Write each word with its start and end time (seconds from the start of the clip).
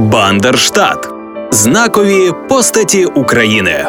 Бандерштат 0.00 1.08
знакові 1.50 2.32
постаті 2.48 3.04
України. 3.04 3.86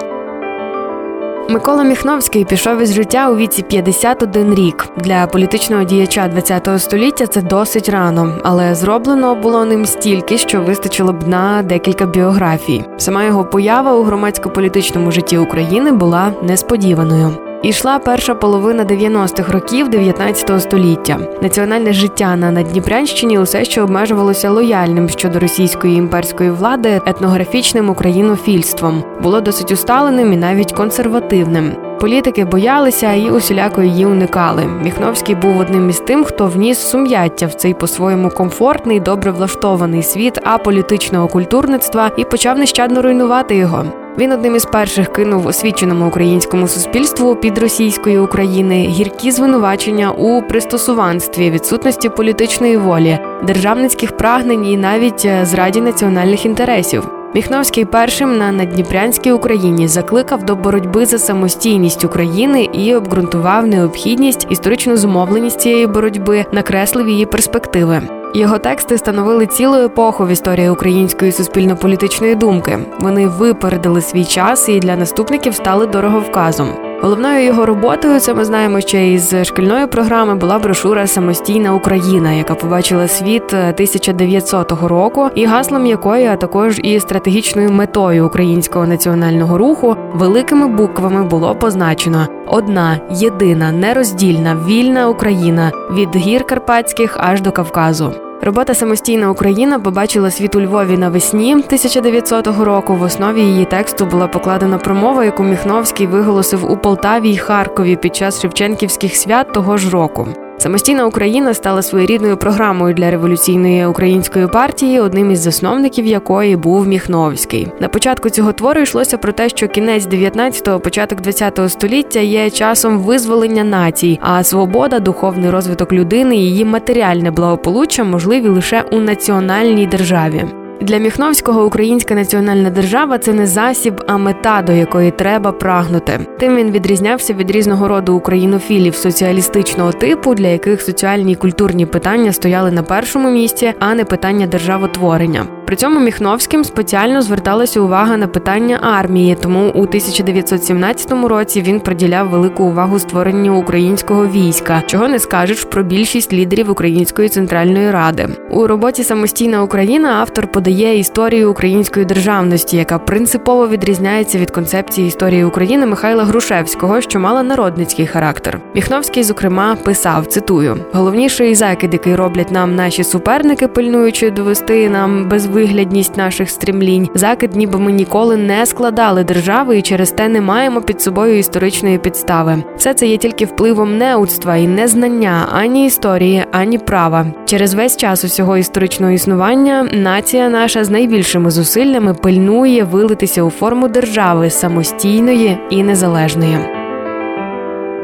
Микола 1.49 1.83
Міхновський 1.83 2.45
пішов 2.45 2.81
із 2.81 2.93
життя 2.93 3.29
у 3.29 3.35
віці 3.35 3.61
51 3.61 4.55
рік. 4.55 4.87
Для 4.97 5.27
політичного 5.27 5.83
діяча 5.83 6.29
ХХ 6.29 6.79
століття 6.79 7.27
це 7.27 7.41
досить 7.41 7.89
рано, 7.89 8.39
але 8.43 8.75
зроблено 8.75 9.35
було 9.35 9.65
ним 9.65 9.85
стільки, 9.85 10.37
що 10.37 10.61
вистачило 10.61 11.13
б 11.13 11.27
на 11.27 11.63
декілька 11.63 12.05
біографій. 12.05 12.85
Сама 12.97 13.23
його 13.23 13.45
поява 13.45 13.93
у 13.93 14.03
громадсько-політичному 14.03 15.11
житті 15.11 15.37
України 15.37 15.91
була 15.91 16.33
несподіваною. 16.41 17.50
Ішла 17.61 17.99
перша 17.99 18.35
половина 18.35 18.85
90-х 18.85 19.51
років 19.53 19.89
19 19.89 20.61
століття. 20.61 21.17
Національне 21.41 21.93
життя 21.93 22.35
на 22.35 22.51
Надніпрянщині 22.51 23.39
усе 23.39 23.65
ще 23.65 23.81
обмежувалося 23.81 24.49
лояльним 24.49 25.09
щодо 25.09 25.39
російської 25.39 25.95
імперської 25.95 26.51
влади 26.51 27.01
етнографічним 27.05 27.89
українофільством, 27.89 29.03
було 29.23 29.41
досить 29.41 29.71
усталеним 29.71 30.33
і 30.33 30.37
навіть 30.37 30.71
консервативним. 30.71 31.71
Політики 31.99 32.45
боялися 32.45 33.13
і 33.13 33.29
усіляко 33.29 33.81
її 33.81 34.05
уникали. 34.05 34.65
Міхновський 34.83 35.35
був 35.35 35.59
одним 35.59 35.89
із 35.89 35.99
тим, 35.99 36.23
хто 36.23 36.47
вніс 36.47 36.79
сум'яття 36.79 37.45
в 37.45 37.53
цей 37.53 37.73
по-своєму 37.73 38.29
комфортний, 38.29 38.99
добре 38.99 39.31
влаштований 39.31 40.03
світ 40.03 40.39
аполітичного 40.43 41.27
культурництва 41.27 42.11
і 42.17 42.23
почав 42.23 42.57
нещадно 42.57 43.01
руйнувати 43.01 43.55
його. 43.55 44.00
Він 44.17 44.31
одним 44.31 44.55
із 44.55 44.65
перших 44.65 45.13
кинув 45.13 45.47
освіченому 45.47 46.07
українському 46.07 46.67
суспільству 46.67 47.35
під 47.35 47.57
російської 47.57 48.19
України 48.19 48.87
гіркі 48.87 49.31
звинувачення 49.31 50.11
у 50.11 50.41
пристосуванстві, 50.41 51.51
відсутності 51.51 52.09
політичної 52.09 52.77
волі, 52.77 53.19
державницьких 53.43 54.17
прагнень 54.17 54.65
і 54.65 54.77
навіть 54.77 55.25
е, 55.25 55.45
зраді 55.45 55.81
національних 55.81 56.45
інтересів. 56.45 57.07
Міхновський 57.35 57.85
першим 57.85 58.37
на 58.37 58.51
Надніпрянській 58.51 59.31
Україні 59.31 59.87
закликав 59.87 60.43
до 60.43 60.55
боротьби 60.55 61.05
за 61.05 61.19
самостійність 61.19 62.05
України 62.05 62.69
і 62.73 62.95
обґрунтував 62.95 63.67
необхідність 63.67 64.47
історичну 64.49 64.97
зумовленість 64.97 65.61
цієї 65.61 65.87
боротьби, 65.87 66.45
накреслив 66.51 67.09
її 67.09 67.25
перспективи. 67.25 68.20
Його 68.33 68.57
тексти 68.59 68.97
становили 68.97 69.47
цілу 69.47 69.75
епоху 69.75 70.25
в 70.25 70.29
історії 70.29 70.69
української 70.69 71.31
суспільно-політичної 71.31 72.35
думки. 72.35 72.79
Вони 72.99 73.27
випередили 73.27 74.01
свій 74.01 74.25
час 74.25 74.69
і 74.69 74.79
для 74.79 74.95
наступників 74.95 75.55
стали 75.55 75.87
дороговказом. 75.87 76.90
Головною 77.01 77.45
його 77.45 77.65
роботою, 77.65 78.19
це 78.19 78.33
ми 78.33 78.45
знаємо 78.45 78.81
ще 78.81 79.11
із 79.13 79.35
шкільної 79.43 79.87
програми, 79.87 80.35
була 80.35 80.59
брошура 80.59 81.07
Самостійна 81.07 81.73
Україна, 81.73 82.31
яка 82.31 82.55
побачила 82.55 83.07
світ 83.07 83.53
1900 83.53 84.71
року, 84.71 85.29
і 85.35 85.45
гаслом 85.45 85.85
якої, 85.85 86.25
а 86.25 86.35
також 86.35 86.79
і 86.83 86.99
стратегічною 86.99 87.71
метою 87.71 88.25
українського 88.25 88.87
національного 88.87 89.57
руху, 89.57 89.95
великими 90.13 90.67
буквами 90.67 91.23
було 91.23 91.55
позначено: 91.55 92.27
одна, 92.47 92.99
єдина, 93.11 93.71
нероздільна, 93.71 94.57
вільна 94.67 95.09
Україна 95.09 95.71
від 95.93 96.15
гір 96.15 96.43
Карпатських 96.43 97.17
аж 97.19 97.41
до 97.41 97.51
Кавказу. 97.51 98.30
Робота 98.43 98.73
Самостійна 98.73 99.31
Україна 99.31 99.79
побачила 99.79 100.31
світ 100.31 100.55
у 100.55 100.61
Львові 100.61 100.97
навесні 100.97 101.53
1900 101.53 102.47
року. 102.47 102.95
В 102.95 103.01
основі 103.01 103.41
її 103.41 103.65
тексту 103.65 104.05
була 104.05 104.27
покладена 104.27 104.77
промова, 104.77 105.25
яку 105.25 105.43
Міхновський 105.43 106.07
виголосив 106.07 106.71
у 106.71 106.77
Полтаві 106.77 107.29
й 107.29 107.37
Харкові 107.37 107.95
під 107.95 108.15
час 108.15 108.41
Шевченківських 108.41 109.15
свят 109.15 109.53
того 109.53 109.77
ж 109.77 109.89
року. 109.89 110.27
Самостійна 110.61 111.05
Україна 111.05 111.53
стала 111.53 111.81
своєрідною 111.81 112.37
програмою 112.37 112.93
для 112.93 113.11
революційної 113.11 113.85
української 113.85 114.47
партії, 114.47 114.99
одним 114.99 115.31
із 115.31 115.39
засновників 115.39 116.05
якої 116.05 116.55
був 116.55 116.87
Міхновський. 116.87 117.67
На 117.79 117.87
початку 117.87 118.29
цього 118.29 118.53
твору 118.53 118.81
йшлося 118.81 119.17
про 119.17 119.31
те, 119.31 119.49
що 119.49 119.67
кінець 119.67 120.07
19-го, 120.07 120.79
початок 120.79 121.21
20-го 121.21 121.69
століття 121.69 122.19
є 122.19 122.49
часом 122.49 122.99
визволення 122.99 123.63
націй, 123.63 124.19
а 124.21 124.43
свобода, 124.43 124.99
духовний 124.99 125.49
розвиток 125.49 125.93
людини, 125.93 126.35
її 126.35 126.65
матеріальне 126.65 127.31
благополуччя 127.31 128.03
можливі 128.03 128.47
лише 128.47 128.83
у 128.91 128.99
національній 128.99 129.87
державі. 129.87 130.45
Для 130.81 130.97
Міхновського 130.97 131.65
українська 131.65 132.15
національна 132.15 132.69
держава 132.69 133.17
це 133.17 133.33
не 133.33 133.47
засіб, 133.47 134.03
а 134.07 134.17
мета, 134.17 134.61
до 134.61 134.71
якої 134.71 135.11
треба 135.11 135.51
прагнути. 135.51 136.19
Тим 136.41 136.55
він 136.55 136.71
відрізнявся 136.71 137.33
від 137.33 137.51
різного 137.51 137.87
роду 137.87 138.15
українофілів 138.15 138.95
соціалістичного 138.95 139.91
типу, 139.91 140.35
для 140.35 140.47
яких 140.47 140.81
соціальні 140.81 141.31
і 141.31 141.35
культурні 141.35 141.85
питання 141.85 142.33
стояли 142.33 142.71
на 142.71 142.83
першому 142.83 143.29
місці, 143.29 143.73
а 143.79 143.95
не 143.95 144.05
питання 144.05 144.47
державотворення. 144.47 145.45
При 145.71 145.75
цьому 145.77 145.99
Міхновським 145.99 146.63
спеціально 146.63 147.21
зверталася 147.21 147.81
увага 147.81 148.17
на 148.17 148.27
питання 148.27 148.79
армії, 148.81 149.37
тому 149.41 149.67
у 149.67 149.81
1917 149.81 151.11
році 151.11 151.61
він 151.61 151.79
приділяв 151.79 152.29
велику 152.29 152.63
увагу 152.63 152.99
створенню 152.99 153.59
українського 153.59 154.27
війська, 154.27 154.83
чого 154.85 155.07
не 155.07 155.19
скажеш 155.19 155.63
про 155.63 155.83
більшість 155.83 156.33
лідерів 156.33 156.71
Української 156.71 157.29
центральної 157.29 157.91
ради. 157.91 158.27
У 158.49 158.67
роботі 158.67 159.03
Самостійна 159.03 159.63
Україна 159.63 160.09
автор 160.09 160.47
подає 160.47 160.99
історію 160.99 161.51
української 161.51 162.05
державності, 162.05 162.77
яка 162.77 162.99
принципово 162.99 163.67
відрізняється 163.67 164.37
від 164.37 164.51
концепції 164.51 165.07
історії 165.07 165.43
України 165.43 165.85
Михайла 165.85 166.23
Грушевського, 166.31 167.01
що 167.01 167.19
мала 167.19 167.43
народницький 167.43 168.07
характер. 168.07 168.59
Міхновський, 168.75 169.23
зокрема, 169.23 169.77
писав: 169.83 170.25
цитую: 170.25 170.77
головніший 170.93 171.55
закид, 171.55 171.93
який 171.93 172.15
роблять 172.15 172.51
нам 172.51 172.75
наші 172.75 173.03
суперники, 173.03 173.67
пильнуючи 173.67 174.31
довести 174.31 174.89
нам 174.89 175.29
безвиглядність 175.29 176.17
наших 176.17 176.49
стрімлінь, 176.49 177.09
закид, 177.15 177.55
ніби 177.55 177.79
ми 177.79 177.91
ніколи 177.91 178.37
не 178.37 178.65
складали 178.65 179.23
держави 179.23 179.77
і 179.77 179.81
через 179.81 180.11
те 180.11 180.27
не 180.27 180.41
маємо 180.41 180.81
під 180.81 181.01
собою 181.01 181.37
історичної 181.37 181.97
підстави. 181.97 182.63
Все 182.77 182.93
це 182.93 183.07
є 183.07 183.17
тільки 183.17 183.45
впливом 183.45 183.97
неудства 183.97 184.55
і 184.55 184.67
незнання 184.67 185.47
ані 185.51 185.85
історії, 185.85 186.45
ані 186.51 186.77
права. 186.77 187.25
Через 187.45 187.73
весь 187.73 187.97
час 187.97 188.23
усього 188.23 188.57
історичного 188.57 189.11
існування 189.11 189.89
нація 189.93 190.49
наша 190.49 190.83
з 190.83 190.89
найбільшими 190.89 191.51
зусиллями 191.51 192.13
пильнує 192.13 192.83
вилитися 192.83 193.43
у 193.43 193.49
форму 193.49 193.87
держави 193.87 194.49
самостійної 194.49 195.57
і 195.69 195.83
незалежної 195.83 196.20
належної. 196.21 196.80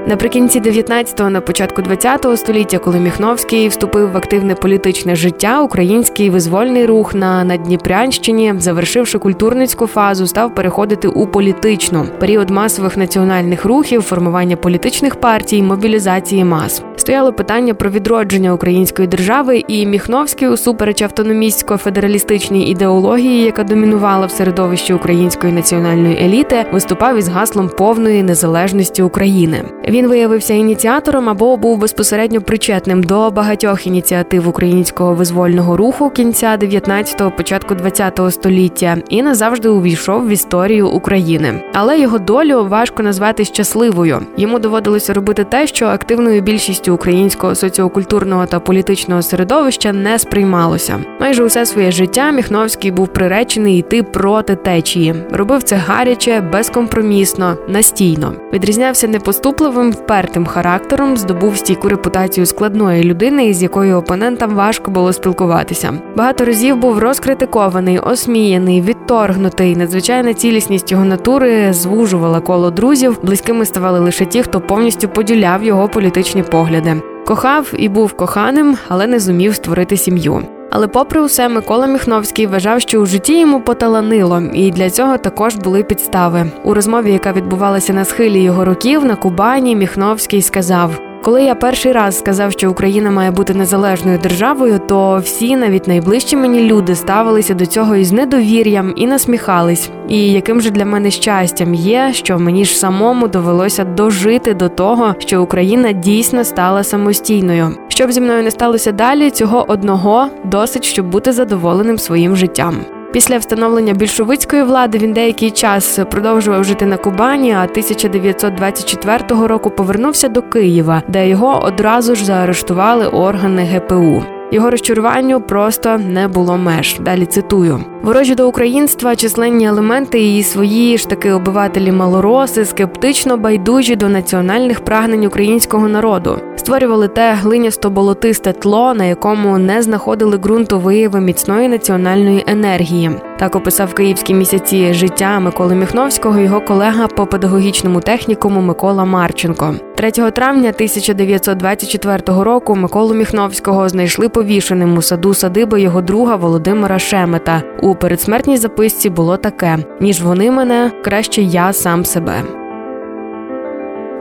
Наприкінці 0.08 0.62
19-го, 0.62 1.30
на 1.30 1.42
початку 1.42 1.82
20-го 1.82 2.38
століття, 2.38 2.78
коли 2.78 3.00
Міхновський 3.00 3.68
вступив 3.68 4.12
в 4.12 4.18
активне 4.18 4.56
політичне 4.56 5.16
життя, 5.16 5.62
український 5.62 6.30
визвольний 6.30 6.86
рух 6.86 7.16
на 7.16 7.44
Надніпрянщині, 7.44 8.54
завершивши 8.58 9.20
культурницьку 9.20 9.88
фазу, 9.88 10.28
став 10.28 10.56
переходити 10.56 11.08
у 11.08 11.28
політичну 11.28 12.06
період 12.20 12.50
масових 12.50 12.98
національних 12.98 13.66
рухів, 13.66 14.02
формування 14.02 14.56
політичних 14.56 15.16
партій, 15.16 15.64
мобілізації 15.64 16.44
мас. 16.44 16.84
Стояло 16.96 17.34
питання 17.34 17.74
про 17.74 17.90
відродження 17.90 18.54
української 18.54 19.08
держави, 19.08 19.64
і 19.68 19.86
Міхновський, 19.86 20.48
усупереч 20.48 21.02
автономістсько-федералістичній 21.02 22.66
ідеології, 22.66 23.44
яка 23.44 23.64
домінувала 23.64 24.26
в 24.26 24.32
середовищі 24.32 24.94
української 24.94 25.54
національної 25.54 26.18
еліти, 26.26 26.66
виступав 26.72 27.18
із 27.18 27.28
гаслом 27.28 27.70
повної 27.78 28.24
незалежності 28.24 29.02
України. 29.02 29.64
Він 29.98 30.08
виявився 30.08 30.54
ініціатором 30.54 31.30
або 31.30 31.58
був 31.58 31.78
безпосередньо 31.78 32.42
причетним 32.42 33.04
до 33.04 33.32
багатьох 33.32 33.88
ініціатив 33.88 34.48
українського 34.48 35.14
визвольного 35.14 35.78
руху 35.78 36.10
кінця 36.10 36.58
19-го, 36.62 37.32
початку 37.32 37.74
20-го 37.74 38.32
століття 38.32 38.98
і 39.10 39.22
назавжди 39.24 39.70
увійшов 39.70 40.28
в 40.28 40.30
історію 40.30 40.90
України. 40.90 41.64
Але 41.74 42.00
його 42.00 42.20
долю 42.20 42.66
важко 42.70 43.04
назвати 43.04 43.46
щасливою. 43.46 44.20
Йому 44.38 44.60
доводилося 44.60 45.14
робити 45.14 45.44
те, 45.44 45.68
що 45.68 45.86
активною 45.86 46.42
більшістю 46.42 46.94
українського 46.94 47.56
соціокультурного 47.56 48.46
та 48.46 48.60
політичного 48.60 49.22
середовища 49.22 49.94
не 49.94 50.20
сприймалося. 50.20 51.00
Майже 51.20 51.44
усе 51.44 51.66
своє 51.66 51.92
життя 51.92 52.32
Міхновський 52.32 52.92
був 52.92 53.08
приречений 53.08 53.80
йти 53.80 54.04
проти 54.04 54.56
течії. 54.56 55.16
Робив 55.32 55.64
це 55.64 55.76
гаряче, 55.76 56.42
безкомпромісно, 56.42 57.58
настійно. 57.68 58.34
Відрізнявся 58.54 59.08
непоступливим 59.08 59.87
Своїм 59.88 60.04
впертим 60.04 60.46
характером 60.46 61.18
здобув 61.18 61.58
стійку 61.58 61.90
репутацію 61.90 62.46
складної 62.46 63.04
людини, 63.04 63.48
із 63.48 63.64
якою 63.64 63.98
опонентам 63.98 64.56
важко 64.56 64.92
було 64.92 65.14
спілкуватися. 65.14 65.94
Багато 66.16 66.46
разів 66.46 66.78
був 66.78 67.00
розкритикований, 67.00 68.00
осміяний, 68.00 68.82
відторгнутий. 68.82 69.76
Надзвичайна 69.76 70.34
цілісність 70.34 70.92
його 70.92 71.06
натури 71.06 71.74
звужувала 71.74 72.40
коло 72.40 72.72
друзів. 72.72 73.20
Близькими 73.24 73.66
ставали 73.66 74.00
лише 74.00 74.26
ті, 74.26 74.44
хто 74.44 74.62
повністю 74.62 75.08
поділяв 75.08 75.64
його 75.64 75.88
політичні 75.88 76.44
погляди. 76.44 77.02
Кохав 77.26 77.74
і 77.78 77.90
був 77.90 78.14
коханим, 78.14 78.78
але 78.88 79.08
не 79.08 79.20
зумів 79.20 79.56
створити 79.56 79.98
сім'ю. 79.98 80.57
Але, 80.70 80.88
попри 80.88 81.22
усе, 81.22 81.50
Микола 81.50 81.88
Міхновський 81.88 82.48
вважав, 82.48 82.82
що 82.82 83.00
у 83.00 83.06
житті 83.06 83.40
йому 83.40 83.62
поталанило, 83.62 84.42
і 84.54 84.72
для 84.72 84.90
цього 84.90 85.18
також 85.18 85.56
були 85.56 85.84
підстави. 85.84 86.52
У 86.64 86.74
розмові, 86.74 87.12
яка 87.12 87.34
відбувалася 87.34 87.94
на 87.94 88.06
схилі 88.06 88.44
його 88.44 88.66
років 88.66 89.06
на 89.06 89.16
Кубані, 89.16 89.76
Міхновський 89.76 90.42
сказав. 90.42 91.07
Коли 91.28 91.44
я 91.44 91.56
перший 91.56 91.92
раз 91.92 92.18
сказав, 92.18 92.52
що 92.52 92.72
Україна 92.72 93.12
має 93.12 93.32
бути 93.32 93.54
незалежною 93.54 94.18
державою, 94.18 94.80
то 94.88 95.22
всі, 95.24 95.56
навіть 95.56 95.88
найближчі 95.88 96.36
мені 96.36 96.60
люди, 96.60 96.96
ставилися 96.96 97.54
до 97.54 97.66
цього 97.66 97.96
із 97.96 98.12
недовір'ям 98.12 98.94
і 98.96 99.08
насміхались. 99.08 99.90
І 100.10 100.32
яким 100.32 100.62
же 100.62 100.70
для 100.70 100.86
мене 100.86 101.12
щастям 101.12 101.74
є, 101.74 102.10
що 102.14 102.40
мені 102.40 102.66
ж 102.66 102.78
самому 102.78 103.28
довелося 103.28 103.84
дожити 103.84 104.54
до 104.54 104.70
того, 104.70 105.16
що 105.20 105.44
Україна 105.44 105.92
дійсно 105.92 106.44
стала 106.44 106.84
самостійною. 106.84 107.78
Щоб 107.88 108.12
зі 108.12 108.22
мною 108.22 108.44
не 108.44 108.52
сталося 108.52 108.92
далі, 108.92 109.32
цього 109.32 109.66
одного 109.68 110.28
досить, 110.44 110.84
щоб 110.84 111.10
бути 111.10 111.32
задоволеним 111.32 111.98
своїм 111.98 112.36
життям. 112.36 112.76
Після 113.12 113.38
встановлення 113.38 113.94
більшовицької 113.94 114.64
влади 114.64 114.98
він 114.98 115.14
деякий 115.14 115.52
час 115.52 116.00
продовжував 116.12 116.64
жити 116.64 116.86
на 116.86 116.98
Кубані, 116.98 117.52
а 117.52 117.64
1924 117.64 119.48
року 119.48 119.70
повернувся 119.70 120.28
до 120.28 120.42
Києва, 120.42 121.02
де 121.08 121.30
його 121.30 121.60
одразу 121.64 122.16
ж 122.16 122.26
заарештували 122.26 123.08
органи 123.08 123.64
ГПУ. 123.64 124.24
Його 124.52 124.72
розчаруванню 124.72 125.42
просто 125.42 125.98
не 125.98 126.28
було 126.28 126.58
меж. 126.58 126.98
Далі 127.00 127.26
цитую: 127.26 127.80
ворожі 128.08 128.36
до 128.36 128.48
українства, 128.48 129.16
численні 129.16 129.68
елементи 129.68 130.38
і 130.38 130.44
свої 130.44 130.98
ж 130.98 131.10
таки 131.10 131.32
обивателі 131.32 131.92
малороси, 131.92 132.66
скептично 132.66 133.38
байдужі 133.38 133.96
до 133.96 134.10
національних 134.10 134.80
прагнень 134.80 135.26
українського 135.26 135.88
народу, 135.88 136.40
створювали 136.56 137.08
те 137.08 137.34
глинясто 137.34 137.90
болотисте 137.90 138.54
тло, 138.54 138.94
на 138.94 139.06
якому 139.06 139.58
не 139.58 139.82
знаходили 139.82 140.38
ґрунту 140.38 140.80
вияви 140.80 141.20
міцної 141.20 141.68
національної 141.68 142.44
енергії. 142.48 143.12
Так 143.40 143.56
описав 143.56 143.94
київські 143.94 144.34
місяці 144.34 144.94
життя 144.94 145.40
Миколи 145.40 145.76
Міхновського 145.76 146.40
його 146.40 146.62
колега 146.62 147.08
по 147.08 147.26
педагогічному 147.26 148.02
технікуму 148.02 148.62
Микола 148.62 149.06
Марченко. 149.06 149.76
3 149.96 150.12
травня 150.12 150.70
1924 150.70 152.44
року 152.44 152.76
Миколу 152.76 153.14
Міхновського 153.14 153.90
знайшли 153.90 154.30
повішеним 154.30 154.98
у 154.98 155.02
саду 155.02 155.34
садиби 155.34 155.82
його 155.82 156.02
друга 156.02 156.36
Володимира 156.36 157.00
Шемета. 157.00 157.64
У 157.82 157.96
передсмертній 157.98 158.58
записці 158.58 159.10
було 159.10 159.38
таке: 159.38 159.78
ніж 160.00 160.22
вони 160.22 160.52
мене 160.52 160.92
краще 161.04 161.42
я 161.42 161.74
сам 161.74 162.06
себе. 162.06 162.44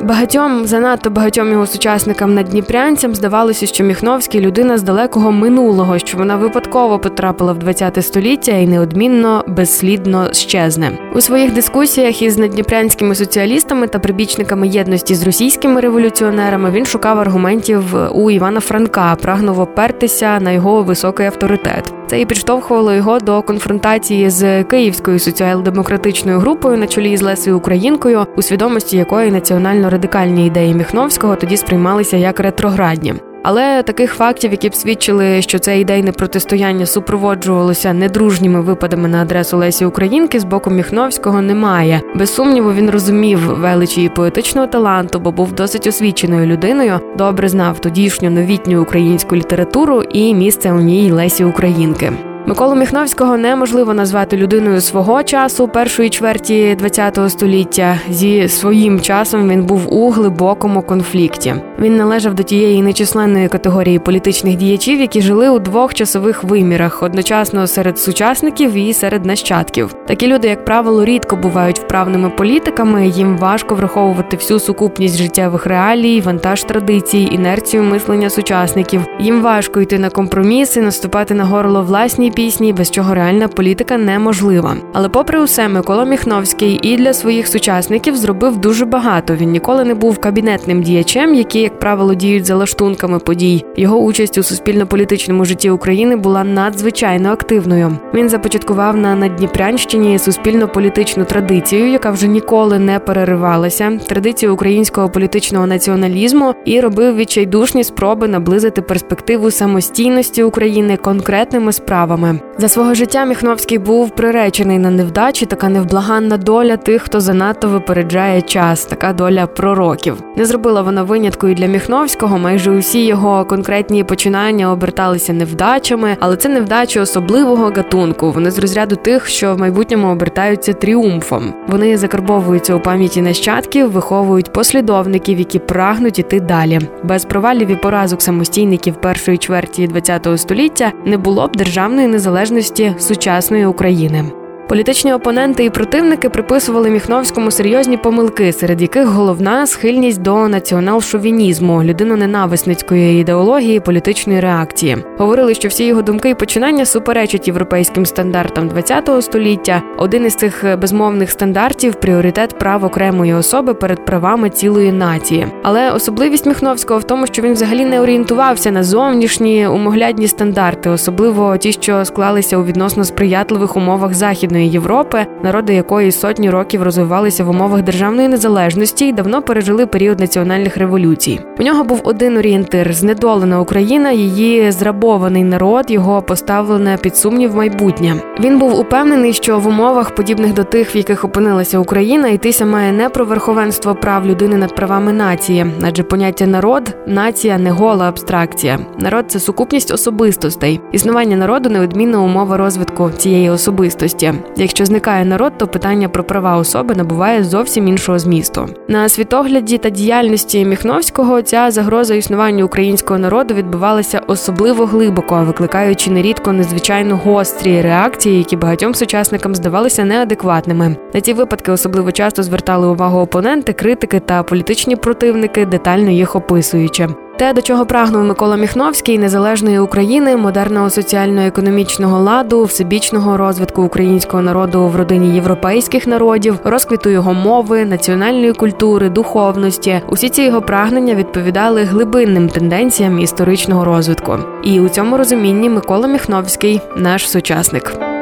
Багатьом 0.03 0.67
занадто 0.67 1.11
багатьом 1.11 1.53
його 1.53 1.67
сучасникам 1.67 2.35
надніпрянцям 2.35 3.15
здавалося, 3.15 3.67
що 3.67 3.85
Міхновський 3.85 4.41
людина 4.41 4.79
з 4.79 4.83
далекого 4.83 5.33
минулого, 5.33 5.99
що 5.99 6.19
вона 6.19 6.37
випадково 6.37 6.99
потрапила 6.99 7.53
в 7.53 7.75
ХХ 7.75 8.03
століття 8.03 8.53
і 8.53 8.67
неодмінно 8.67 9.45
безслідно 9.47 10.33
щезне 10.33 10.99
у 11.15 11.21
своїх 11.21 11.53
дискусіях 11.53 12.23
із 12.23 12.39
надніпрянськими 12.39 13.15
соціалістами 13.15 13.87
та 13.87 13.99
прибічниками 13.99 14.69
єдності 14.69 15.15
з 15.15 15.23
російськими 15.23 15.81
революціонерами. 15.81 16.71
Він 16.71 16.87
шукав 16.87 17.19
аргументів 17.19 17.85
у 18.13 18.31
Івана 18.31 18.61
Франка, 18.61 19.17
прагнув 19.23 19.61
опертися 19.61 20.41
на 20.41 20.51
його 20.51 20.83
високий 20.83 21.27
авторитет. 21.27 21.93
Це 22.07 22.21
і 22.21 22.27
підштовхувало 22.27 22.93
його 22.93 23.19
до 23.19 23.43
конфронтації 23.43 24.31
з 24.31 24.65
київською 24.65 25.19
соціал-демократичною 25.19 26.39
групою 26.39 26.77
на 26.77 26.87
чолі 26.87 27.17
з 27.17 27.23
Лесою 27.23 27.59
Українкою, 27.59 28.27
у 28.37 28.43
свідомості 28.43 28.97
якої 28.97 29.31
національно-радикальні 29.31 30.47
ідеї 30.47 30.75
Міхновського 30.75 31.37
тоді 31.37 31.57
сприймалися 31.57 32.17
як 32.17 32.41
ретроградні. 32.41 33.15
Але 33.49 33.83
таких 33.83 34.15
фактів, 34.15 34.51
які 34.51 34.69
б 34.69 34.75
свідчили, 34.75 35.43
що 35.43 35.59
це 35.59 35.81
ідейне 35.81 36.13
протистояння 36.13 36.87
супроводжувалося 36.87 37.93
недружніми 37.93 38.61
випадами 38.61 39.09
на 39.09 39.23
адресу 39.23 39.57
Лесі 39.57 39.85
Українки 39.85 40.41
з 40.41 40.45
боку 40.45 40.71
Міхновського, 40.71 41.43
немає. 41.43 42.01
Без 42.15 42.35
сумніву, 42.35 42.73
він 42.73 42.91
розумів 42.91 43.39
величі 43.39 44.03
і 44.03 44.09
поетичного 44.09 44.67
таланту, 44.67 45.21
бо 45.21 45.33
був 45.33 45.53
досить 45.53 45.87
освіченою 45.87 46.47
людиною, 46.47 47.01
добре 47.19 47.49
знав 47.49 47.79
тодішню 47.79 48.31
новітню 48.31 48.83
українську 48.83 49.37
літературу 49.37 50.03
і 50.03 50.35
місце 50.35 50.73
у 50.73 50.81
ній 50.81 51.13
Лесі 51.13 51.45
Українки. 51.45 52.13
Миколу 52.49 52.75
Міхновського 52.75 53.37
неможливо 53.37 53.95
назвати 53.95 54.37
людиною 54.37 54.81
свого 54.81 55.23
часу 55.23 55.69
першої 55.69 56.11
чверті 56.11 56.77
ХХ 56.83 57.29
століття. 57.29 57.99
Зі 58.11 58.49
своїм 58.49 59.01
часом 59.01 59.49
він 59.49 59.65
був 59.65 59.95
у 59.95 60.11
глибокому 60.11 60.83
конфлікті. 60.83 61.55
Він 61.79 61.97
належав 61.97 62.35
до 62.35 62.43
тієї 62.43 62.83
нечисленної 62.83 63.49
категорії 63.49 63.99
політичних 63.99 64.57
діячів, 64.57 65.01
які 65.01 65.23
жили 65.23 65.51
у 65.51 65.59
двох 65.59 65.95
часових 65.95 66.45
вимірах 66.45 67.03
одночасно 67.03 67.67
серед 67.67 67.99
сучасників 67.99 68.75
і 68.75 68.93
серед 68.93 69.25
нащадків. 69.25 69.95
Такі 70.07 70.27
люди, 70.27 70.49
як 70.49 70.65
правило, 70.65 71.05
рідко 71.05 71.37
бувають 71.37 71.79
вправними 71.79 72.31
політиками. 72.31 73.09
Їм 73.09 73.39
важко 73.39 73.75
враховувати 73.75 74.37
всю 74.37 74.61
сукупність 74.61 75.17
життєвих 75.17 75.67
реалій, 75.67 76.21
вантаж 76.21 76.65
традицій, 76.65 77.29
інерцію 77.33 77.83
мислення 77.83 78.31
сучасників. 78.31 79.01
Їм 79.21 79.43
важко 79.43 79.81
йти 79.81 79.99
на 79.99 80.11
компроміси, 80.11 80.81
наступати 80.81 81.35
на 81.35 81.45
горло 81.45 81.83
власній 81.83 82.31
пісні, 82.37 82.73
без 82.73 82.91
чого 82.91 83.15
реальна 83.15 83.49
політика 83.49 83.99
неможлива. 83.99 84.77
Але, 84.93 85.09
попри 85.09 85.41
усе, 85.41 85.69
Микола 85.69 86.05
Міхновський 86.05 86.81
і 86.83 86.97
для 86.97 87.13
своїх 87.13 87.49
сучасників 87.49 88.17
зробив 88.17 88.57
дуже 88.57 88.85
багато. 88.85 89.35
Він 89.35 89.51
ніколи 89.51 89.85
не 89.85 89.95
був 89.95 90.19
кабінетним 90.19 90.83
діячем, 90.83 91.35
які, 91.35 91.61
як 91.61 91.79
правило, 91.79 92.15
діють 92.15 92.47
за 92.47 92.55
лаштунками 92.57 93.19
подій. 93.19 93.65
Його 93.77 93.99
участь 93.99 94.39
у 94.39 94.43
суспільно-політичному 94.43 95.45
житті 95.45 95.71
України 95.71 96.17
була 96.17 96.45
надзвичайно 96.45 97.29
активною. 97.29 97.99
Він 98.15 98.29
започаткував 98.29 98.97
на 98.97 99.15
Надніпрянщині 99.15 100.19
суспільно-політичну 100.19 101.25
традицію, 101.25 101.91
яка 101.91 102.11
вже 102.11 102.29
ніколи 102.29 102.79
не 102.79 102.99
переривалася. 102.99 103.99
Традицію 104.07 104.55
українського 104.55 105.09
політичного 105.09 105.67
націоналізму 105.67 106.55
і 106.65 106.81
робив 106.81 107.17
відчайдушні 107.17 107.85
спроби 107.85 108.29
наблизити 108.29 108.83
перспективу 108.83 109.51
самостійності 109.51 110.43
України 110.43 110.97
конкретними 110.97 111.73
справами 111.73 112.26
справами. 112.27 112.41
За 112.59 112.69
свого 112.69 112.95
життя 112.95 113.25
Міхновський 113.25 113.79
був 113.79 114.11
приречений 114.11 114.79
на 114.79 114.91
невдачі, 114.91 115.47
така 115.47 115.69
невблаганна 115.69 116.37
доля 116.37 116.77
тих, 116.77 117.03
хто 117.03 117.21
занадто 117.21 117.69
випереджає 117.69 118.43
час, 118.43 118.85
така 118.85 119.13
доля 119.13 119.47
пророків. 119.47 120.17
Не 120.37 120.45
зробила 120.45 120.83
вона 120.83 121.03
винятку 121.03 121.49
і 121.49 121.55
для 121.55 121.67
Міхновського. 121.67 122.39
Майже 122.39 122.71
усі 122.71 123.07
його 123.07 123.45
конкретні 123.45 124.05
починання 124.05 124.73
оберталися 124.73 125.33
невдачами, 125.33 126.17
але 126.21 126.37
це 126.37 126.49
невдачі 126.49 127.01
особливого 127.01 127.73
гатунку. 127.77 128.31
Вони 128.31 128.51
з 128.51 128.59
розряду 128.59 128.97
тих, 128.97 129.27
що 129.27 129.55
в 129.55 129.59
майбутньому 129.59 130.09
обертаються 130.09 130.73
тріумфом. 130.73 131.55
Вони 131.69 131.97
закарбовуються 131.97 132.75
у 132.75 132.81
пам'яті 132.81 133.23
нащадків, 133.23 133.91
виховують 133.91 134.53
послідовників, 134.53 135.39
які 135.39 135.59
прагнуть 135.59 136.19
іти 136.19 136.41
далі. 136.41 136.81
Без 137.05 137.25
провалів 137.25 137.69
і 137.69 137.77
поразок 137.77 138.23
самостійників 138.23 138.95
першої 138.95 139.39
чверті 139.39 139.89
ХХ 139.89 140.39
століття 140.39 140.93
не 141.05 141.17
було 141.17 141.47
б 141.47 141.57
державної 141.57 142.09
незалежності 142.17 142.95
сучасної 142.99 143.67
України. 143.67 144.46
Політичні 144.69 145.13
опоненти 145.13 145.65
і 145.65 145.71
противники 145.71 146.29
приписували 146.29 146.91
Міхновському 146.91 147.51
серйозні 147.51 147.97
помилки, 147.97 148.53
серед 148.53 148.83
яких 148.83 149.07
головна 149.07 149.67
схильність 149.67 150.23
до 150.23 150.35
націонал-шовінізму, 150.35 151.85
людиноненависницької 151.85 153.21
ідеології, 153.21 153.81
політичної 153.81 154.41
реакції. 154.41 154.97
Говорили, 155.19 155.55
що 155.55 155.69
всі 155.69 155.85
його 155.85 156.03
думки 156.03 156.31
і 156.31 156.35
починання 156.35 156.85
суперечать 156.85 157.47
європейським 157.47 158.07
стандартам 158.07 158.71
ХХ 158.71 159.23
століття. 159.23 159.83
Один 159.99 160.27
із 160.27 160.35
цих 160.35 160.79
безмовних 160.79 161.31
стандартів 161.31 161.95
пріоритет 161.95 162.59
прав 162.59 162.85
окремої 162.85 163.35
особи 163.35 163.75
перед 163.75 164.05
правами 164.05 164.51
цілої 164.51 164.93
нації. 164.93 165.47
Але 165.63 165.91
особливість 165.91 166.47
Міхновського 166.47 167.01
в 167.01 167.05
тому, 167.05 167.27
що 167.27 167.43
він 167.43 167.53
взагалі 167.53 167.85
не 167.85 168.01
орієнтувався 168.01 168.71
на 168.71 168.83
зовнішні 168.83 169.67
умоглядні 169.67 170.29
стандарти, 170.29 170.91
особливо 170.91 171.57
ті, 171.57 171.73
що 171.73 172.05
склалися 172.05 172.59
у 172.59 172.65
відносно 172.65 173.05
сприятливих 173.05 173.77
умовах 173.77 174.15
західної. 174.15 174.56
Західної 174.57 174.71
Європи, 174.73 175.27
народи 175.43 175.75
якої 175.75 176.13
сотні 176.13 176.51
років 176.51 176.83
розвивалися 176.83 177.45
в 177.45 177.51
умовах 177.51 177.83
державної 177.83 178.29
незалежності 178.29 179.09
і 179.09 179.13
давно 179.13 179.43
пережили 179.43 179.87
період 179.87 180.21
національних 180.21 180.77
революцій. 180.77 181.41
У 181.59 181.63
нього 181.63 181.85
був 181.85 182.01
один 182.05 182.37
орієнтир 182.37 182.93
знедолена 182.93 183.61
Україна, 183.61 184.11
її 184.11 184.71
зрабований 184.71 185.45
народ, 185.45 185.91
його 185.91 186.23
поставлене 186.23 186.99
під 187.03 187.17
сумнів 187.17 187.57
майбутнє. 187.57 188.17
Він 188.41 188.59
був 188.59 188.79
упевнений, 188.81 189.33
що 189.33 189.59
в 189.59 189.67
умовах, 189.67 190.15
подібних 190.15 190.55
до 190.55 190.65
тих, 190.65 190.95
в 190.95 190.97
яких 190.97 191.25
опинилася 191.25 191.79
Україна, 191.79 192.29
йтися 192.29 192.67
має 192.67 192.93
не 192.93 193.09
про 193.09 193.25
верховенство 193.25 193.95
прав 193.95 194.27
людини 194.27 194.57
над 194.57 194.75
правами 194.75 195.13
нації, 195.13 195.67
адже 195.83 196.03
поняття 196.03 196.47
народ, 196.47 196.97
нація 197.07 197.59
не 197.59 197.71
гола 197.71 198.09
абстракція. 198.09 198.79
Народ 198.99 199.25
це 199.29 199.41
сукупність 199.41 199.95
особистостей. 199.95 200.81
Існування 200.93 201.37
народу 201.37 201.71
неодмінна 201.71 202.21
умова 202.21 202.57
розвитку 202.57 203.11
цієї 203.19 203.51
особистості. 203.51 204.33
Якщо 204.57 204.85
зникає 204.85 205.25
народ, 205.25 205.53
то 205.59 205.67
питання 205.67 206.09
про 206.09 206.25
права 206.25 206.57
особи 206.57 206.95
набуває 206.95 207.45
зовсім 207.45 207.89
іншого 207.89 208.19
змісту. 208.19 208.69
На 208.89 209.09
світогляді 209.09 209.79
та 209.79 209.91
діяльності 209.91 210.65
Міхновського 210.65 211.43
ця 211.43 211.71
загроза 211.71 212.15
існуванню 212.15 212.65
українського 212.67 213.19
народу 213.19 213.55
відбувалася 213.55 214.21
особливо 214.27 214.87
глибоко, 214.87 215.45
викликаючи 215.47 216.11
нерідко 216.11 216.53
незвичайно 216.53 217.21
гострі 217.25 217.81
реакції, 217.81 218.39
які 218.39 218.57
багатьом 218.57 218.95
сучасникам 218.95 219.55
здавалися 219.55 220.05
неадекватними. 220.05 220.97
На 221.15 221.21
ці 221.21 221.33
випадки 221.33 221.73
особливо 221.73 222.13
часто 222.13 222.43
звертали 222.43 222.87
увагу 222.87 223.21
опоненти, 223.21 223.73
критики 223.73 224.21
та 224.21 224.43
політичні 224.43 224.97
противники, 224.97 225.67
детально 225.67 226.11
їх 226.11 226.37
описуючи. 226.37 227.09
Те, 227.39 227.53
до 227.53 227.63
чого 227.63 227.87
прагнув 227.87 228.25
Микола 228.25 228.57
Міхновський, 228.57 229.19
незалежної 229.19 229.79
України, 229.79 230.37
модерного 230.37 230.91
соціально-економічного 230.91 232.19
ладу, 232.19 232.65
всебічного 232.65 233.37
розвитку 233.37 233.83
українського 233.83 234.43
народу 234.43 234.87
в 234.87 234.97
родині 234.97 235.35
європейських 235.35 236.07
народів, 236.07 236.59
розквіту 236.65 237.11
його 237.11 237.35
мови, 237.35 237.85
національної 237.85 238.53
культури, 238.53 239.09
духовності. 239.09 240.01
Усі 240.09 240.29
ці 240.29 240.43
його 240.43 240.63
прагнення 240.63 241.15
відповідали 241.15 241.83
глибинним 241.83 242.49
тенденціям 242.49 243.19
історичного 243.19 243.85
розвитку. 243.85 244.39
І 244.63 244.81
у 244.81 244.89
цьому 244.89 245.17
розумінні 245.17 245.71
Микола 245.71 246.09
Міхновський 246.09 246.81
наш 246.97 247.31
сучасник. 247.31 248.16